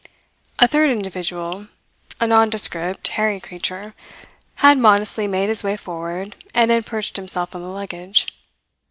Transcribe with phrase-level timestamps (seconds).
[0.57, 1.67] A third individual
[2.19, 3.93] a nondescript, hairy creature
[4.55, 8.25] had modestly made his way forward and had perched himself on the luggage.